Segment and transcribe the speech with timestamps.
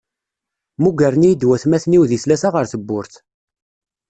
[0.79, 3.13] Mmugren-iyi-d watmaten-iw di tlata ɣer tewwurt.